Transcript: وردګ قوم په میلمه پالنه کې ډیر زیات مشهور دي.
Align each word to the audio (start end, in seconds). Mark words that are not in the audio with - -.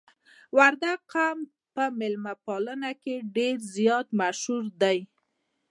وردګ 0.57 0.99
قوم 1.11 1.39
په 1.73 1.83
میلمه 1.99 2.33
پالنه 2.45 2.91
کې 3.01 3.15
ډیر 3.35 3.55
زیات 3.75 4.07
مشهور 4.21 4.63
دي. 4.81 4.99